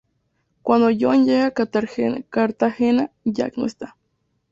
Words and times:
Cuando 0.63 0.89
Joan 0.89 1.25
llega 1.27 1.45
a 1.45 1.51
Cartagena, 2.47 3.11
Jack 3.23 3.53
no 3.55 3.67
está. 3.67 3.95